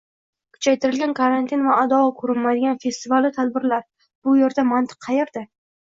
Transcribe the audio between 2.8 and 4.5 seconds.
festival-u tadbirlar. Bu